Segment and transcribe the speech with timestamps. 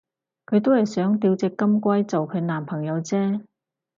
[0.47, 3.45] 佢都係想吊隻金龜做佢男朋友啫